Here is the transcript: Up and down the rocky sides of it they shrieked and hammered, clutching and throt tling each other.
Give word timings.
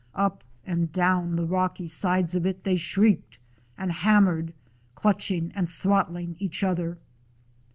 Up 0.15 0.43
and 0.65 0.91
down 0.91 1.35
the 1.35 1.45
rocky 1.45 1.85
sides 1.85 2.33
of 2.33 2.43
it 2.43 2.63
they 2.63 2.75
shrieked 2.75 3.37
and 3.77 3.91
hammered, 3.91 4.51
clutching 4.95 5.51
and 5.53 5.67
throt 5.69 6.07
tling 6.09 6.35
each 6.39 6.63
other. 6.63 6.97